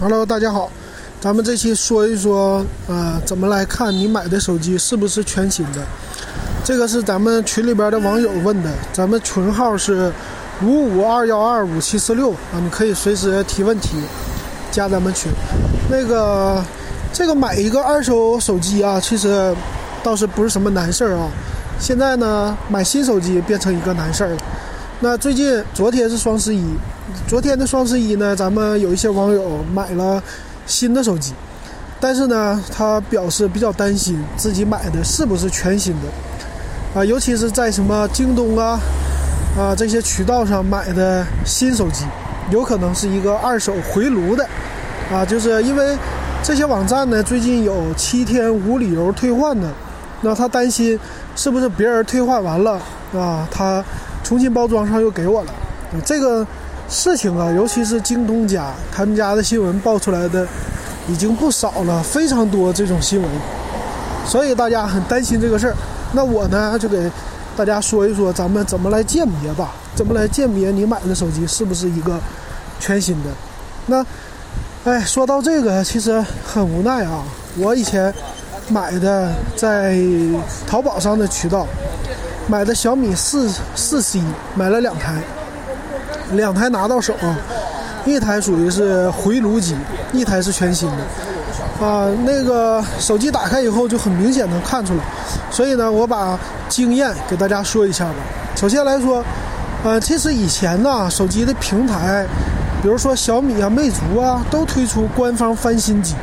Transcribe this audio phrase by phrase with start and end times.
[0.00, 0.70] Hello，大家好，
[1.20, 5.84] 咱们这期说一说，呃，怎么来看你买的手机是不是全新的？
[6.62, 10.12] 这个是咱们群里边的网友问的，咱们群号是
[10.62, 13.96] 五五二幺二五七四六啊，你可以随时提问题，
[14.70, 15.32] 加咱们群。
[15.90, 16.64] 那个，
[17.12, 19.52] 这个买一个二手手机啊，其实
[20.04, 21.28] 倒是不是什么难事儿啊。
[21.80, 24.36] 现在呢，买新手机变成一个难事儿了。
[25.00, 26.64] 那最近昨天是双十一，
[27.26, 30.22] 昨天的双十一呢，咱们有一些网友买了
[30.66, 31.32] 新的手机，
[31.98, 38.78] 但是呢，他表示比较担心自己买的是不是全新的啊，尤其是在什么京东啊
[39.58, 42.04] 啊这些渠道上买的新手机，
[42.50, 44.46] 有可能是一个二手回炉的
[45.12, 45.96] 啊，就是因为
[46.42, 49.68] 这些网站呢最近有七天无理由退换的，
[50.20, 50.98] 那他担心
[51.36, 52.80] 是不是别人退换完了
[53.14, 53.84] 啊，他。
[54.24, 55.54] 重新包装上又给我了，
[56.04, 56.46] 这个
[56.88, 60.46] 事情啊，尤其是京东家他们家的新闻爆出来的
[61.06, 63.30] 已经不少了，非常多这种新闻，
[64.26, 65.76] 所以大家很担心这个事儿。
[66.12, 67.10] 那我呢就给
[67.56, 69.72] 大家说一说，咱们怎么来鉴别吧？
[69.94, 72.18] 怎么来鉴别你买的手机是不是一个
[72.80, 73.30] 全新的？
[73.86, 74.06] 那，
[74.84, 77.22] 哎，说到这个，其实很无奈啊。
[77.58, 78.12] 我以前
[78.68, 79.98] 买的在
[80.66, 81.66] 淘宝上的渠道。
[82.50, 84.22] 买的小米四四 C，
[84.54, 85.20] 买了两台，
[86.32, 87.14] 两台拿到手，
[88.04, 89.76] 一台属于是回炉机，
[90.12, 95.00] 一台是全新的，啊，那个手机打开以后就很明显能看出来，
[95.50, 98.14] 所以呢，我把经验给大家说一下吧。
[98.56, 99.24] 首先来说，
[99.84, 102.26] 呃，其实以前呢，手机的平台，
[102.82, 106.14] 比如说小米啊、魅族啊，都推出官方翻新机，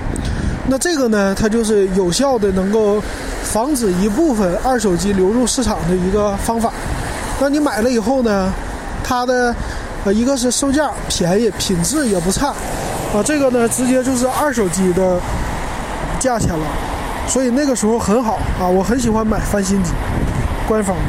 [0.67, 3.01] 那这个呢，它就是有效的能够。
[3.45, 6.73] 防止一部分二手机流入市场的一个方法。
[7.39, 8.51] 那你买了以后呢？
[9.03, 9.55] 它的
[10.05, 12.49] 呃，一个是售价便宜，品质也不差
[13.13, 13.23] 啊。
[13.25, 15.19] 这个呢，直接就是二手机的
[16.19, 16.65] 价钱了。
[17.27, 19.91] 所以那个时候很好啊，我很喜欢买翻新机，
[20.67, 21.03] 官方的。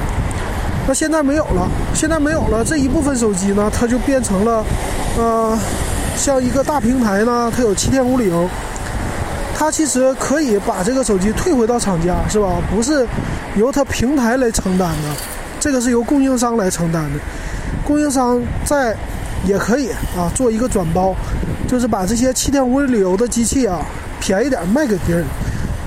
[0.89, 2.65] 那现在没有了，现在没有了。
[2.65, 4.65] 这一部分手机呢，它就变成了
[5.19, 5.59] 呃，
[6.17, 8.49] 像一个大平台呢，它有七天无理由。
[9.55, 12.49] 它其实可以把这个手机退回到厂家，是吧？
[12.71, 13.07] 不是
[13.57, 15.09] 由它平台来承担的，
[15.61, 17.19] 这个是由供应商来承担的。
[17.85, 18.97] 供应商在
[19.45, 21.15] 也可以啊，做一个转包，
[21.69, 23.81] 就是把这些七天无理由的机器啊，
[24.21, 25.25] 便宜点卖给别人。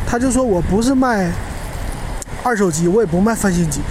[0.06, 1.32] 他就说我不是卖
[2.44, 3.82] 二手机，我也不卖翻新机，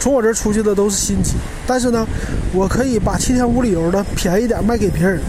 [0.00, 1.34] 从我这出去的都是新机。
[1.66, 2.06] 但是呢，
[2.52, 5.20] 我可以把七天无理由的便宜点卖给别人。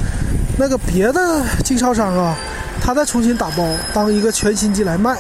[0.58, 2.36] 那个别的经销商啊。
[2.82, 5.16] 他再重新打包当一个全新机来卖，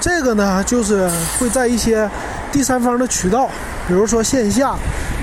[0.00, 1.08] 这个呢就是
[1.38, 2.08] 会在一些
[2.50, 3.48] 第三方的渠道，
[3.86, 4.74] 比如说线下，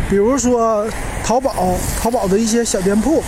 [0.10, 0.88] 比如说
[1.24, 3.22] 淘宝、淘宝的一些小店铺，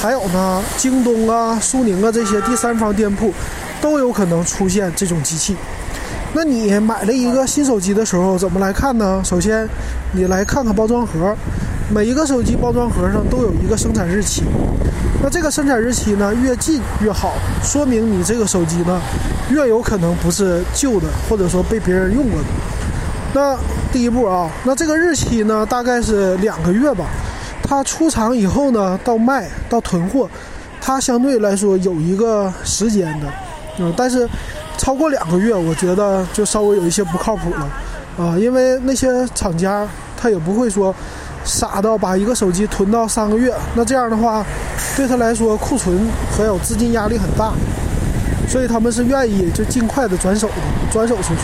[0.00, 3.30] 还有呢京东啊、苏宁啊这些第三方店铺，
[3.82, 5.54] 都有可能出现这种机器。
[6.32, 9.20] 那你买了一个新手机的时候，怎么来看呢？
[9.22, 9.68] 首先，
[10.12, 11.36] 你来看看包装盒，
[11.94, 14.42] 每一个手机包装盒上都有一个生产日期。
[15.22, 18.98] 那这个生产日期呢，越近越好，说明你这个手机呢，
[19.50, 22.46] 越有可能不是旧的，或者说被别人用过的。
[23.34, 23.58] 那
[23.92, 27.04] 第一步啊，那这个日期呢，大概是两个月吧。
[27.62, 30.28] 它出厂以后呢，到卖到囤货，
[30.80, 33.26] 它相对来说有一个时间的，
[33.78, 34.28] 嗯，但是
[34.78, 37.68] 超过两个月，我觉得就稍微有一些不靠谱了，
[38.16, 40.94] 啊，因为那些厂家他也不会说
[41.44, 44.44] 傻到把一个手机囤到三个月，那这样的话。
[44.96, 46.06] 对他来说，库存
[46.36, 47.52] 还有资金压力很大，
[48.48, 50.54] 所以他们是愿意就尽快的转手的，
[50.92, 51.42] 转手出去。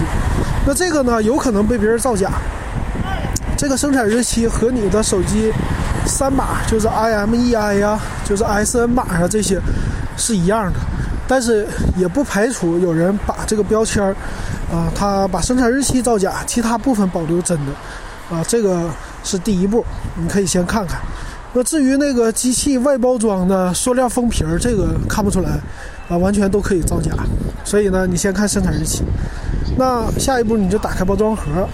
[0.67, 2.31] 那这个呢，有可能被别人造假。
[3.57, 5.53] 这个生产日期和你的手机
[6.07, 9.61] 三码，就是 IMEI 呀，就是 SN 码啊这些
[10.17, 10.79] 是一样的，
[11.29, 11.67] 但是
[11.97, 14.03] 也不排除有人把这个标签
[14.73, 18.89] 啊，他把生产日期造假，其他部分保留真的啊，这个
[19.23, 19.85] 是第一步，
[20.17, 20.99] 你可以先看看。
[21.53, 25.59] 那至于那个机器外包装的塑料封皮儿，这个看不出来，
[26.11, 27.17] 啊，完全都可以造假。
[27.65, 29.05] 所以呢，你先看生产日期。
[29.79, 31.69] 那下一步你就打开包装盒，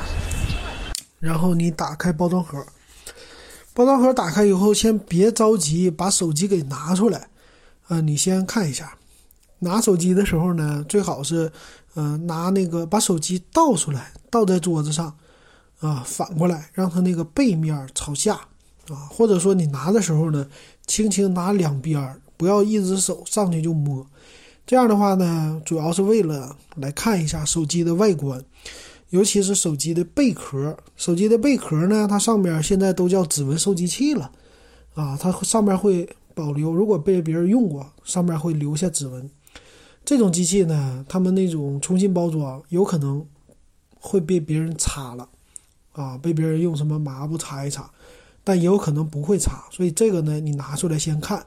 [1.18, 2.64] 然后你打开包装盒。
[3.72, 7.28] 包装盒打开以后，先别着急把手机给拿出来，
[7.88, 8.92] 啊，你先看一下。
[9.60, 11.50] 拿手机的时候呢，最好是，
[11.94, 15.16] 嗯，拿那个把手机倒出来，倒在桌子上，
[15.80, 18.34] 啊，反过来，让它那个背面朝下。
[18.88, 20.46] 啊，或者说你拿的时候呢，
[20.86, 24.06] 轻轻拿两边，不要一只手上去就摸。
[24.66, 28.44] 这样的话呢，主要是为了来看一下手机的外观，
[29.10, 30.76] 尤其是手机的贝壳。
[30.96, 34.32] 手机的贝壳呢，它上面现在都叫指纹收集器了，
[34.94, 39.30] 啊，它上面会保留，如果被别人用过，上面会留下指纹。
[40.04, 43.24] 这种机器呢，他们那种重新包装，有可能
[43.98, 45.28] 会被别人擦了，
[45.92, 47.88] 啊，被别人用什么抹布擦一擦，
[48.42, 49.64] 但也有可能不会擦。
[49.70, 51.46] 所以这个呢，你拿出来先看，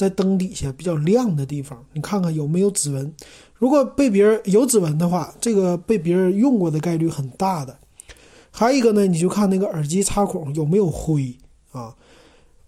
[0.00, 3.14] 在灯底下比较亮的地方，你看看有没有指纹。
[3.52, 7.76] 如果被别人有指纹的话，这个被别人用过的概率很大的。
[8.50, 11.36] 还有一个呢，你就看那个耳机插孔有没有灰
[11.72, 11.94] 啊。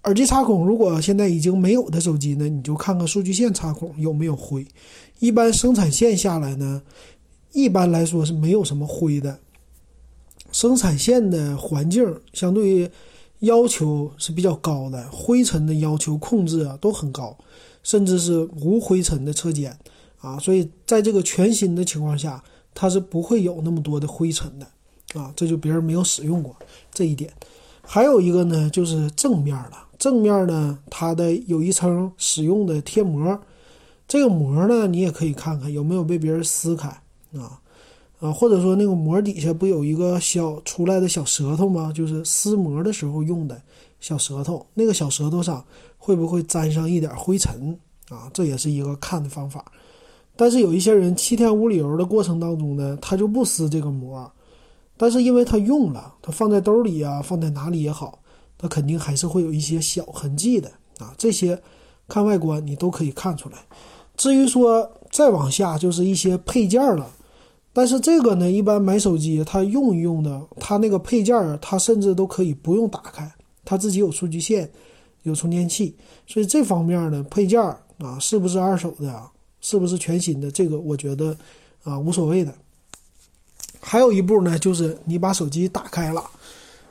[0.05, 4.67] 耳机插孔如果现在已经没有的手机呢，你就看看数据线插孔有没有灰。
[5.19, 6.83] 一般生产线下来呢，
[7.53, 9.39] 一般来说是没有什么灰的。
[10.51, 12.91] 生产线的环境相对于
[13.43, 17.37] 要求是比较高的，灰尘的要求控制啊都很高，
[17.83, 19.77] 甚至是无灰尘的车间
[20.21, 22.43] 啊，所以在这个全新的情况下，
[22.75, 25.33] 它是不会有那么多的灰尘的啊。
[25.35, 26.55] 这就别人没有使用过
[26.93, 27.33] 这一点。
[27.83, 33.41] 还有一个呢，就是正面了，正面呢，它的有一层使用的贴膜。
[34.07, 36.89] 这个膜呢，你也可以看看有没有被别人撕开
[37.37, 37.61] 啊，
[38.23, 41.93] 啊，或者说那个膜底下不有一个小出来的小舌头吗？
[41.93, 43.61] 就是撕膜的时候用的
[43.99, 45.65] 小舌头，那个小舌头上
[45.99, 47.77] 会不会沾上一点灰尘
[48.11, 48.31] 啊？
[48.33, 49.65] 这也是一个看的方法。
[50.37, 54.31] 但是有一些人七天无理由的过程当中呢，他就不撕这个膜，
[54.97, 58.21] 但是因为他用了，他放在兜里啊，放在哪里也好，
[58.57, 60.71] 他肯定还是会有一些小痕迹的
[61.01, 61.13] 啊。
[61.19, 61.61] 这些
[62.07, 63.59] 看外观你都可以看出来。
[64.17, 67.11] 至于说再往下就是一些配件了，
[67.75, 73.33] 但是这个呢，一般买手机它用一用的，它那个配件儿它甚至都可以不用打开，
[73.65, 74.71] 它自己有数据线，
[75.23, 75.97] 有充电器，
[76.27, 79.23] 所以这方面呢，配件儿啊，是不是二手的，
[79.63, 81.35] 是不是全新的，这个我觉得
[81.83, 82.53] 啊无所谓的。
[83.81, 86.23] 还有一步呢，就是你把手机打开了，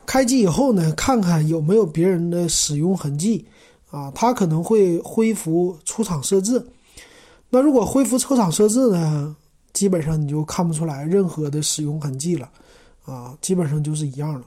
[0.08, 3.46] 开机以后呢，看看有没有别人的使用痕迹
[3.92, 6.66] 啊，它可能会恢复出厂设置。
[7.52, 9.36] 那如果恢复出厂设置呢？
[9.74, 12.52] 基本上你就看不出来任何的使用痕迹了，
[13.06, 14.46] 啊，基本上就是一样了。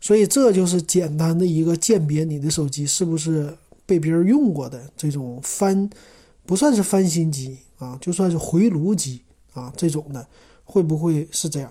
[0.00, 3.56] 所以这就是简单的一个鉴别你的手机是不是
[3.86, 5.88] 被别人用过的这种翻，
[6.44, 9.22] 不算是翻新机啊，就算是回炉机
[9.52, 10.26] 啊这种的，
[10.64, 11.70] 会不会是这样？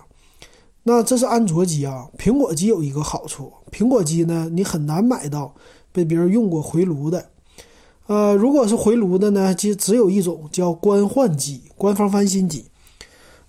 [0.83, 5.53] 那这是安卓机啊，苹果机有一个好处，苹果机呢你很难买到
[5.91, 7.30] 被别人用过回炉的。
[8.07, 12.65] 呃，如果是回炉的呢，其实只有一种叫官换机、官方翻新机，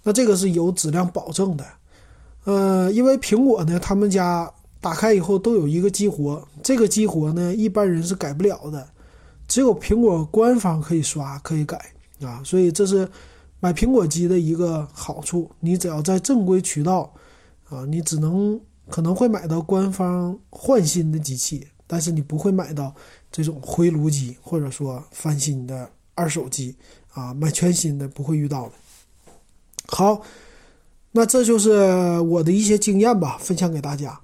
[0.05, 1.65] 那这个是有质量保证的。
[2.45, 4.49] 呃，因为苹果呢，他们家
[4.81, 8.89] 打开以后都有一个激活，这个激活呢，一般人是改不了的，
[9.49, 13.09] 只有苹果官方可以刷可以改啊，所以这是
[13.59, 15.51] 买苹果机的一个好处。
[15.61, 17.13] 你只要在正规渠道
[17.69, 22.95] 啊，你只能可能会买到官方换新的机器，但是你不会买到。
[23.35, 26.77] 这种回炉机或者说翻新的二手机
[27.15, 28.73] 啊，买全新的不会遇到的。
[29.87, 30.21] 好，
[31.13, 31.71] 那这就是
[32.21, 34.21] 我的一些经验吧，分享给大家。